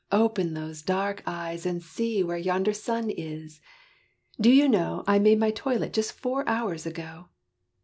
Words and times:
open 0.11 0.55
those 0.55 0.81
dark 0.81 1.21
eyes, 1.27 1.63
And 1.63 1.83
see 1.83 2.23
where 2.23 2.35
yonder 2.35 2.73
sun 2.73 3.11
is! 3.11 3.59
Do 4.39 4.49
you 4.49 4.67
know 4.67 5.03
I 5.05 5.19
made 5.19 5.37
my 5.37 5.51
toilet 5.51 5.93
just 5.93 6.13
four 6.13 6.43
hours 6.49 6.87
ago?" 6.87 7.27